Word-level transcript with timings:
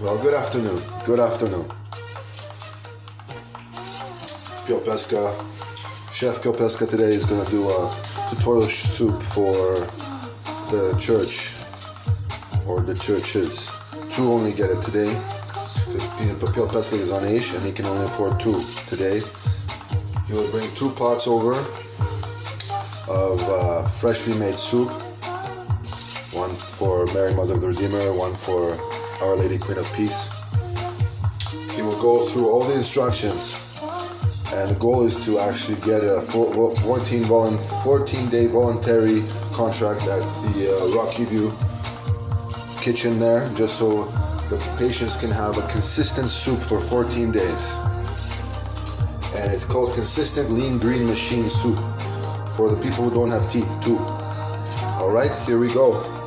Well, 0.00 0.16
good 0.22 0.34
afternoon. 0.34 0.80
Good 1.04 1.18
afternoon. 1.18 1.66
It's 4.52 4.60
Pio 4.60 4.78
Pesca. 4.78 5.34
Chef 6.12 6.40
Pio 6.40 6.52
Pesca 6.52 6.86
today 6.86 7.14
is 7.14 7.24
going 7.24 7.44
to 7.44 7.50
do 7.50 7.68
a 7.68 7.96
tutorial 8.30 8.68
soup 8.68 9.20
for 9.20 9.80
the 10.70 10.96
church 11.00 11.52
or 12.64 12.80
the 12.80 12.94
churches. 12.94 13.72
Two 14.12 14.32
only 14.32 14.52
get 14.52 14.70
it 14.70 14.80
today 14.84 15.12
because 15.86 16.52
Pio 16.52 16.68
Pesca 16.68 16.94
is 16.94 17.10
on 17.10 17.24
AISH 17.24 17.54
and 17.54 17.66
he 17.66 17.72
can 17.72 17.84
only 17.86 18.04
afford 18.04 18.38
two 18.38 18.64
today. 18.86 19.20
He 20.28 20.32
will 20.32 20.48
bring 20.52 20.72
two 20.76 20.90
pots 20.90 21.26
over 21.26 21.54
of 23.08 23.42
uh, 23.48 23.82
freshly 23.82 24.38
made 24.38 24.58
soup. 24.58 24.90
One 26.32 26.54
for 26.54 27.04
Mary 27.06 27.34
Mother 27.34 27.54
of 27.54 27.62
the 27.62 27.66
Redeemer, 27.66 28.12
one 28.12 28.34
for 28.34 28.78
Our 29.20 29.34
Lady 29.34 29.58
Queen 29.58 29.78
of 29.78 29.92
Peace. 29.94 30.30
He 31.74 31.82
will 31.82 32.00
go 32.00 32.26
through 32.28 32.48
all 32.48 32.62
the 32.62 32.74
instructions, 32.74 33.60
and 34.54 34.70
the 34.70 34.76
goal 34.78 35.02
is 35.04 35.24
to 35.24 35.40
actually 35.40 35.80
get 35.80 36.02
a 36.04 36.20
14, 36.20 37.24
14 37.24 38.28
day 38.28 38.46
voluntary 38.46 39.24
contract 39.52 40.02
at 40.02 40.20
the 40.54 40.70
uh, 40.70 40.96
Rocky 40.96 41.24
View 41.24 41.52
kitchen 42.80 43.18
there, 43.18 43.52
just 43.54 43.78
so 43.78 44.04
the 44.50 44.56
patients 44.78 45.16
can 45.16 45.30
have 45.30 45.58
a 45.58 45.66
consistent 45.68 46.30
soup 46.30 46.60
for 46.60 46.78
14 46.78 47.32
days. 47.32 47.76
And 49.34 49.52
it's 49.52 49.64
called 49.64 49.94
Consistent 49.94 50.50
Lean 50.50 50.78
Green 50.78 51.06
Machine 51.06 51.50
Soup 51.50 51.76
for 52.56 52.70
the 52.70 52.80
people 52.80 53.08
who 53.08 53.10
don't 53.10 53.30
have 53.30 53.50
teeth 53.50 53.68
too. 53.82 53.98
All 54.98 55.10
right, 55.10 55.30
here 55.44 55.58
we 55.58 55.68
go. 55.72 56.17